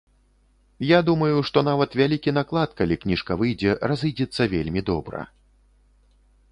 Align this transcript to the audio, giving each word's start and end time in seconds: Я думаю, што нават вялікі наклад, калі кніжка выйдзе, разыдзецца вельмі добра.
Я 0.91 0.99
думаю, 1.09 1.35
што 1.49 1.63
нават 1.69 1.97
вялікі 2.01 2.33
наклад, 2.39 2.69
калі 2.81 2.95
кніжка 3.05 3.31
выйдзе, 3.43 3.77
разыдзецца 3.93 4.51
вельмі 4.57 4.81
добра. 4.91 5.19